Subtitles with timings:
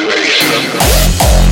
[0.00, 1.49] generation.